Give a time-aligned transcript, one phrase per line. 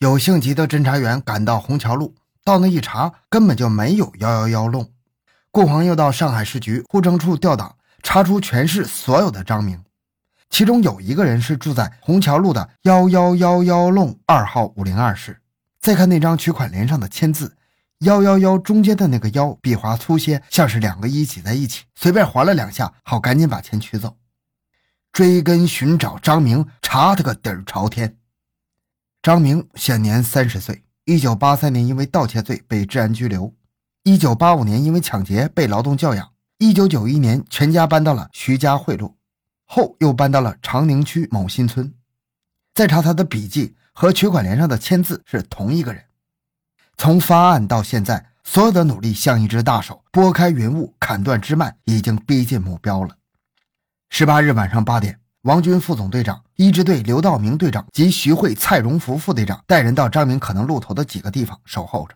[0.00, 4.90] 有性急的侦查员赶到虹桥路，到那一查，根本就没有幺幺幺弄。
[5.50, 9.84] 顾黄又到上海市局户政处调档，查出全市所有的张明，
[10.48, 15.38] 其中有一个人是住在虹桥路的幺幺幺幺弄二号五零二室。
[15.80, 17.54] 再看那张取款联上的签字，
[17.98, 24.16] 幺幺幺中间的那个幺笔画粗些，像是两个一挤在一起，随便划了两下，好赶紧把钱取走。
[25.12, 28.16] 追根寻找张明，查他个底儿朝天。
[29.22, 33.54] 张明现年三十岁，一九八三年因为盗窃罪被治安拘留。
[34.02, 36.32] 一九八五年，因为抢劫被劳动教养。
[36.56, 39.18] 一九九一年，全家搬到了徐家汇路，
[39.66, 41.92] 后又搬到了长宁区某新村。
[42.72, 46.02] 再查他的笔记和取款联上的签字是同一个人。
[46.96, 53.18] 从发案到现在，所有的努力像一只大手拨开云雾，砍断枝蔓，已经逼近目标了。
[54.08, 62.14] 十八日晚上八点，王军副总队长、一支队刘道明队长及徐汇、蔡荣福副队长带人到张明可能露头的几个地方守候着。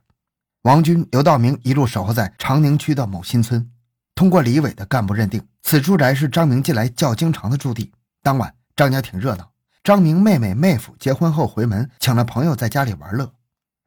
[0.64, 3.70] 王军、刘道明一路守候在长宁区的某新村。
[4.14, 7.91] 通过李伟的干部认定，此住宅是张明近来较经常的驻地。
[8.22, 9.53] 当晚，张家挺热闹。
[9.83, 13.33] 张明妹妹、妹夫结婚后回门，请了朋友在家里玩乐。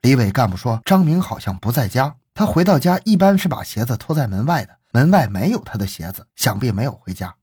[0.01, 2.15] 李伟干部说，张明好像不在家。
[2.33, 7.35] 他回到家一般是把鞋子脱在门外的，门外没有他的鞋子，想必没有回家。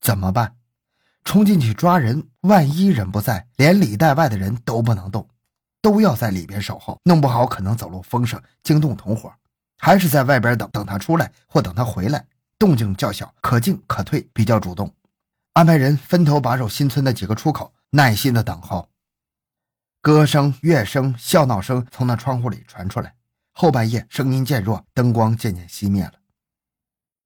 [0.00, 0.54] 怎么办？
[1.28, 5.28] 冲进去抓人，万一人不在，连里带外的人都不能动。
[5.82, 9.28] 都要在里边守候，弄不好可能走漏风声，惊动同伙；
[9.76, 12.24] 还是在外边等等他出来，或等他回来，
[12.58, 14.90] 动静较小，可进可退，比较主动。
[15.52, 18.88] 安排人分头把守新村的几个出口，耐心的等候。
[20.00, 23.14] 歌声、乐声、笑闹声从那窗户里传出来。
[23.52, 26.14] 后半夜，声音渐弱，灯光渐渐熄灭了。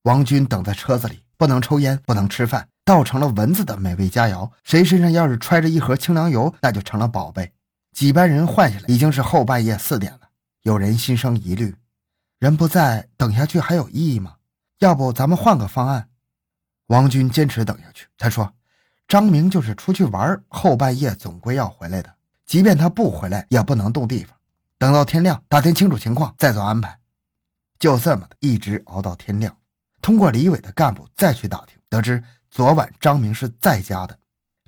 [0.03, 4.51] 王军等在车子里，不能抽烟，不能吃饭，倒成了蚊子的美味佳肴。
[4.65, 7.53] 谁身上要是揣着一盒清凉油，那就成了宝贝。
[7.93, 10.21] 几班人换下来，已经是后半夜四点了。
[10.63, 11.75] 有人心生疑虑：
[12.39, 14.37] 人不在，等下去还有意义吗？
[14.79, 16.09] 要不咱们换个方案？
[16.87, 18.07] 王军坚持等下去。
[18.19, 18.53] 他说
[19.07, 22.13] ：“张明就是出去玩，后半夜总归要回来的。
[22.47, 24.37] 即便他不回来，也不能动地方。
[24.79, 26.99] 等到天亮，打听清楚情况，再做安排。”
[27.79, 29.57] 就这么，一直熬到天亮。
[30.01, 34.19] 通过李伟的干部再去打听，得知昨晚张明是在家的。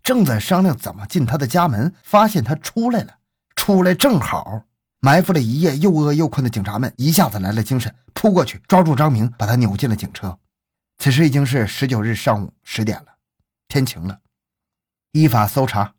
[0.03, 3.19] 正在商量怎么进他的家门，发现他出来了。
[3.55, 4.63] 出来正好，
[5.01, 10.39] 埋伏了一夜又饿又困的警察们一下子来了精神，扑过去抓住张明，把他扭进了警车。
[10.97, 13.17] 此时已经是十九日上午十点了，
[13.69, 14.21] 天晴了。
[15.13, 15.93] 依法搜查，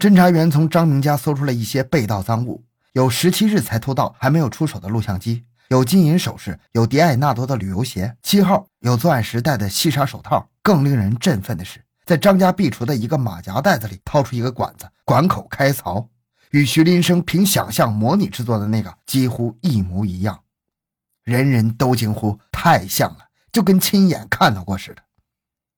[0.00, 10.49] 侦查员从张明家搜出了一些被盗赃物，有十七日才偷盗还没有出手的录像机，有金银首饰，有迪艾纳多的旅游鞋，七号有作案时戴的细纱手套。
[10.62, 11.84] 更令人振奋的是。
[12.04, 16.08] 在张家壁橱的一个马甲袋子里掏出一个管子，管口开槽，
[16.50, 20.42] 与徐林生凭想象模拟制作的那个几乎一模一样，
[21.22, 25.02] 人人都惊呼太像了，就跟亲眼看到过似的。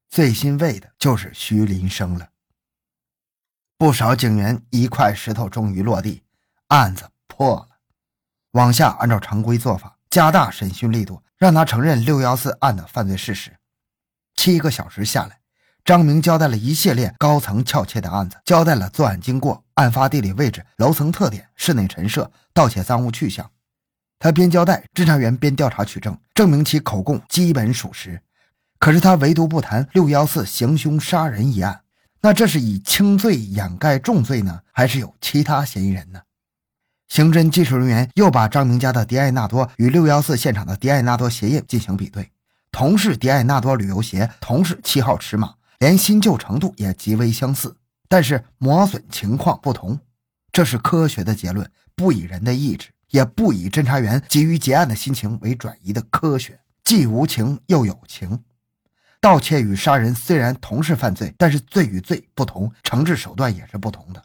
[0.08, 2.28] 最欣慰的就是徐林生了。
[3.76, 6.22] 不少警员一块石头终于落地，
[6.68, 7.68] 案子破了。
[8.52, 13.54] 往下按照常规做法，加大审讯力度，让他承认六幺四案的犯罪事实。
[14.36, 15.38] 七个小时下来。
[15.84, 23.50] 张明交代了一系列高层撬窃的案子，交代了作案经过、案发地理位置、楼层特点、室内陈设、盗窃赃物去向。
[24.20, 28.22] 他边交代，侦查员边调查取证，证明其口供基本属实。
[28.78, 31.80] 可是他唯独不谈六幺四行凶杀人一案。
[32.20, 36.20] 那这是以轻罪掩盖重罪呢，还是有其他嫌疑人呢？
[37.08, 42.30] 刑侦技术人员又把张明家的迪艾纳多与六幺四现场的迪艾纳多鞋印进行比对，
[42.72, 45.54] 同是迪艾纳多旅游鞋，同是七号尺码。
[45.78, 47.76] 连新旧程度也极为相似，
[48.08, 49.98] 但是磨损情况不同。
[50.52, 58.44] 这是科学的结论，不以人的意志，也不以侦查员急于结案的心情为转移的科学，既无情又有情。
[59.20, 64.22] 盗窃与杀人虽然同是犯罪，但是罪与罪不同，惩治手段也是不同的。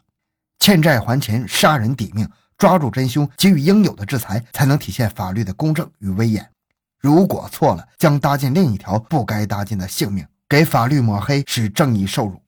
[0.60, 6.48] 欠债还钱，杀人抵命，抓住真凶，给予应有的制裁，才能体现法律的公正与威严。
[6.98, 10.26] 如果错了，将搭进另一条不该搭进的性命。
[10.48, 12.42] 给法律抹黑，使正义受辱，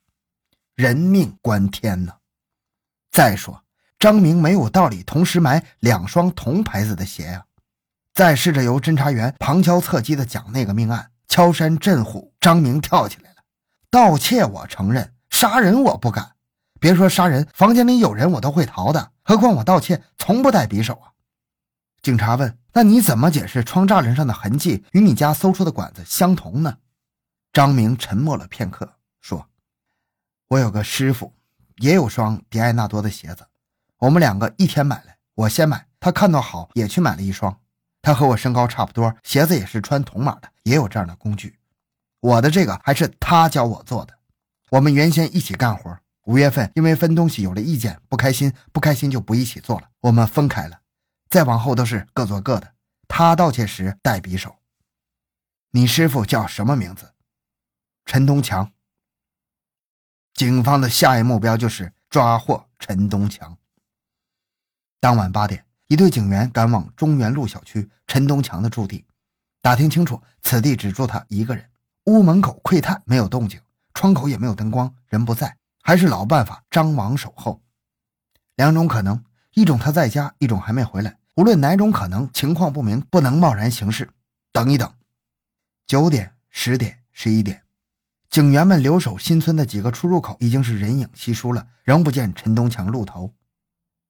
[0.74, 2.14] 人命关天呢。
[3.10, 3.62] 再说，
[3.98, 7.44] 张明没有道理同时买两双同牌子的鞋呀。
[8.14, 13.36] 再试着由侦查员旁敲侧击的讲那个命案，敲山震虎，张明跳起来了。
[13.90, 16.32] 盗窃我承认，杀人我不敢。
[16.80, 21.12] 别说杀人，房间里有人我都会逃的，何况我盗窃从不带匕首啊。
[22.00, 26.78] 警察问：“那你怎么解释窗栅栏上的痕迹与你家搜出的管子相同呢？”
[27.52, 29.48] 张明沉默了片刻，说
[30.48, 31.32] ：“我有个师傅，
[31.78, 33.46] 也有双迪艾纳多的鞋子。
[33.98, 37.58] 我们两个一天买来，我先买，他看到好也去买了一双。
[38.02, 41.58] 他和我身高差不多，鞋子也是穿同码的，也有这样的工具。
[42.20, 44.14] 我的这个还是他教我做的。
[44.70, 50.78] 我们原先一起干活，五月份因为分东西有了意见，不开心，不开心就不一起做了，我们分开了。
[51.30, 52.74] 再往后都是各做各的。
[53.08, 54.56] 他盗窃时带匕首。
[55.70, 57.14] 你师傅叫什么名字？
[58.04, 58.70] 陈东强。
[60.34, 63.56] 警方的下一目标就是抓获陈东强。
[65.00, 65.64] 当晚八点。
[65.86, 69.04] 一队警员赶往中原路小区陈东强的住地，
[69.60, 71.68] 打听清楚，此地只住他一个人。
[72.04, 73.60] 屋门口窥探没有动静，
[73.92, 77.60] 窗口也没有灯光，人不在，还是老办法，张网守候。
[78.54, 79.24] 两种可能：
[79.54, 81.18] 一种他在家，一种还没回来。
[81.40, 84.10] 无论哪种可能，情况不明，不能贸然行事，
[84.52, 84.92] 等一等。
[85.86, 87.62] 九点、十点、十一点，
[88.28, 93.32] 警员们留守新村的几个出入口已经是人影稀疏了，仍不见陈东强露头。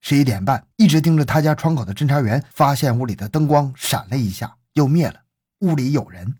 [0.01, 5.21] 十一点半，一直盯着他家窗口的侦查员发现屋里的灯光闪了一下，又灭了。
[5.61, 6.35] 屋里有人，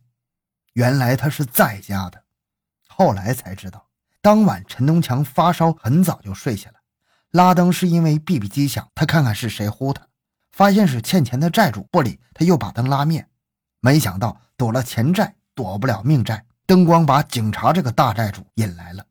[0.73, 2.25] 原来他是在家的。
[2.89, 3.87] 后来才知道，
[4.21, 6.79] 当晚陈东强发烧，很早就睡下了。
[7.31, 10.05] 拉灯是因为 BB 机响，他看看是谁呼他，
[10.53, 13.27] 发现是欠钱的债主，不理，他又把灯拉灭。
[13.81, 16.45] 没想到躲了钱债，躲不了命债。
[16.67, 19.05] 灯光把警察这个大债主引来了。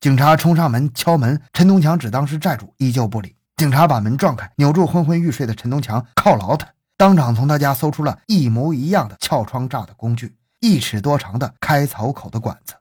[0.00, 3.34] 警察冲上门敲门，陈东强只当是债主，依旧不理。
[3.56, 12.74] 警察把门撞开，扭住昏昏欲睡的陈东强，犒劳他，当场从他家搜出了一模一样的撬窗栅的工具，一尺多长的开槽口的管子。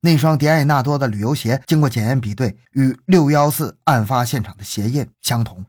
[0.00, 5.64] 那双迪艾纳多的旅游鞋经过检验比对，与六幺四案发现场的鞋印相同。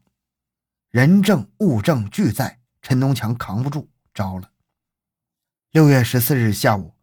[0.96, 4.50] 人证物证俱在，陈东强扛不住，招了。
[5.72, 6.94] 六月十四日下午，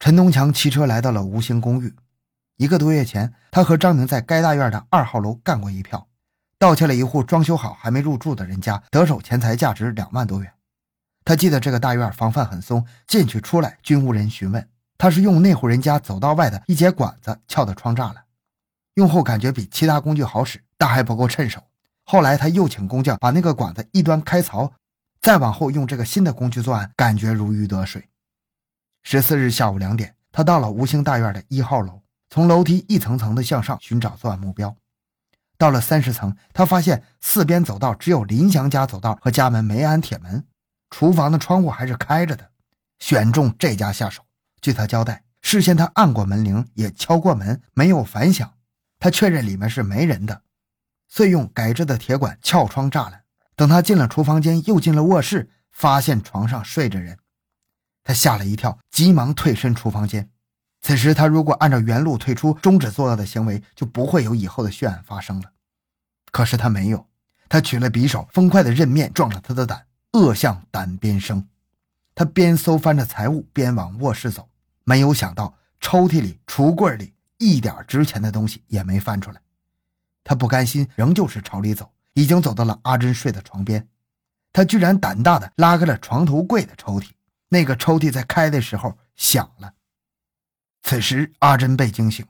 [0.00, 1.94] 陈东强骑车来到了吴兴公寓。
[2.56, 6.08] 一个多月前，他和张明在该大院的二号楼干过一票。
[6.58, 10.52] 盗窃了一户装修好还没入住的人家，得手钱财价值两万多元。
[11.24, 14.68] 他记得这个大院防范很松，进去出来均无人询问。
[14.98, 18.24] 他是用那户人家走道外的一节管子撬的窗栅栏，
[18.94, 21.62] 用后感觉比其他工具好使，但还不够趁手。
[22.08, 24.72] 后来他又请工匠把那个管子一端开槽，
[25.20, 28.08] 再往后用这个新的工具作案，感觉如鱼得水。
[29.02, 34.76] 十四日下午两点，他到了吴兴大院的一号楼，从楼梯一层层的向上寻找作案目标。
[35.58, 40.46] 到了三十层，他发现四边走道只有林祥家走道和家门没安铁门，
[40.90, 42.50] 厨房的窗户还是开着的，
[43.00, 44.22] 选中这家下手。
[44.60, 48.52] 据他交代，事先他按过门铃，也敲过门，没有反响。
[49.00, 50.42] 他确认里面是没人的，
[51.08, 53.22] 遂用改制的铁管撬窗栅栏。
[53.54, 57.18] 等他进了厨房间，又进了卧室，发现床上睡着人，
[58.04, 60.30] 他吓了一跳，急忙退身厨房间。
[60.82, 65.52] 此时，他如果按照原路退出，终止作恶的行为，就不会有以后的血案发生了。
[66.30, 67.08] 可是他没有，
[67.48, 71.48] 他取了匕首，风快的刃面撞了他的胆，恶向胆边生。
[72.14, 74.48] 他边搜翻着财物，边往卧室走，
[74.84, 79.40] 没有想到抽屉里、橱柜里一点值钱的东西也没翻出来。
[80.26, 83.86] 他不甘心，仍旧是朝里走，已经走到了阿珍睡的床边，
[84.52, 87.10] 他居然胆大的拉开了床头柜的抽屉，
[87.50, 89.72] 那个抽屉在开的时候响了。
[90.82, 92.26] 此时，阿珍被惊醒，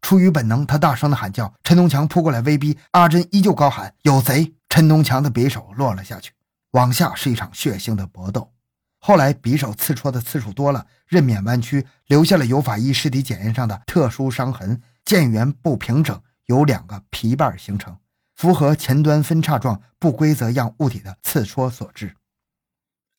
[0.00, 1.52] 出于本能，他大声的喊叫。
[1.64, 4.54] 陈东强扑过来威逼，阿珍依旧高喊“有贼”。
[4.70, 6.32] 陈东强的匕首落了下去，
[6.70, 8.52] 往下是一场血腥的搏斗。
[9.00, 17.96] 后来，匕首刺戳的次数多了，刃面弯曲，留下了有法医尸体检验上的特殊伤痕，剑缘不平整，有两个皮瓣形成，
[18.34, 22.16] 符合前端分叉状不规则样物体的刺戳所致。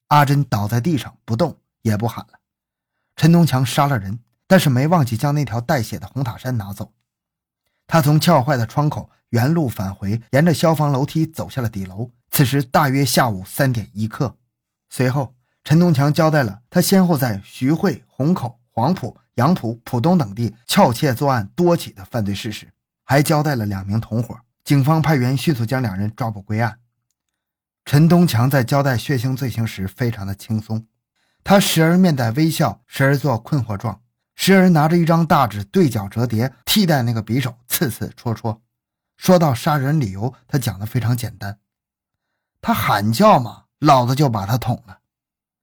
[0.10, 2.40] 阿珍倒在地上不动，也不喊了。
[3.16, 4.20] 陈东强杀了人。
[4.52, 6.92] 但是没忘记将那条带血的红塔山拿走。
[7.86, 12.10] 他从撬坏的窗口原路返回，沿着消防楼梯走下了底楼。
[12.32, 14.38] 此时大约下午三点一刻。
[14.90, 22.74] 随后，陈东强交代了他先后在徐汇、虹口、黄埔、杨浦、浦东等地撬窃作案多起的犯罪事实，
[23.10, 24.40] 还交代了两名同伙。
[24.64, 26.78] 警方派员迅速将两人抓捕归案。
[27.84, 30.86] 陈东强在交代血腥罪行时非常的轻松，
[31.44, 34.04] 他时而面带微笑，时而做困惑状。
[34.36, 38.62] 时而拿着一张大纸对角折叠，替代那个匕首，刺刺戳戳。
[39.18, 41.58] 说到杀人理由，他讲的非常简单：
[42.62, 45.00] 他喊叫嘛，老子就把他捅了。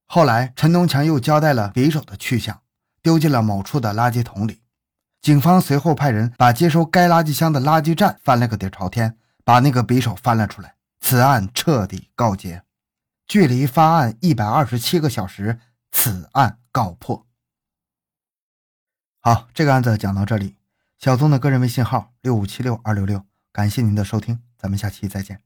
[0.07, 2.61] 后来，陈东强又交代了匕首的去向，
[3.01, 4.63] 丢进了某处的垃圾桶里。
[5.27, 10.77] 警方随后派人把接收该垃圾箱的垃圾站翻了个底朝天，把那个匕首翻了出来。
[11.01, 12.63] 此案彻底告结。
[13.27, 15.59] 距离发案一百二十七个小时，
[15.91, 17.27] 此案告破。
[19.21, 20.55] 好，这个案子讲到这里。
[20.97, 25.46] 小宗的个人微信号六五七六二六六，感谢您的收听，咱们下期再见。